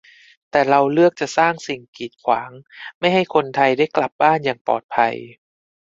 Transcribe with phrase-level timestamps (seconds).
[0.51, 2.51] แต่เราเลือกจะสร้างสิ่งกีดขวาง
[2.99, 5.15] ไม่ให้คนไทยได้กลับบ้านอย่างปลอดภัย